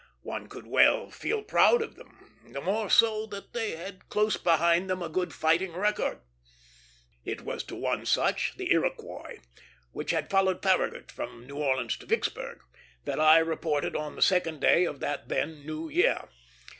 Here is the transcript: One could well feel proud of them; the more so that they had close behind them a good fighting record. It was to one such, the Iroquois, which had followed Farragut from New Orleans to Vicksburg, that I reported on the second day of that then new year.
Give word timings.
One 0.23 0.47
could 0.47 0.65
well 0.65 1.11
feel 1.11 1.43
proud 1.43 1.83
of 1.83 1.93
them; 1.93 2.39
the 2.49 2.59
more 2.59 2.89
so 2.89 3.27
that 3.27 3.53
they 3.53 3.75
had 3.75 4.09
close 4.09 4.35
behind 4.35 4.89
them 4.89 5.03
a 5.03 5.09
good 5.09 5.31
fighting 5.31 5.73
record. 5.73 6.21
It 7.23 7.41
was 7.41 7.63
to 7.65 7.75
one 7.75 8.07
such, 8.07 8.57
the 8.57 8.71
Iroquois, 8.71 9.41
which 9.91 10.09
had 10.09 10.31
followed 10.31 10.63
Farragut 10.63 11.11
from 11.11 11.45
New 11.45 11.57
Orleans 11.57 11.97
to 11.97 12.07
Vicksburg, 12.07 12.61
that 13.05 13.19
I 13.19 13.37
reported 13.37 13.95
on 13.95 14.15
the 14.15 14.23
second 14.23 14.59
day 14.59 14.85
of 14.85 15.01
that 15.01 15.29
then 15.29 15.63
new 15.67 15.87
year. 15.87 16.27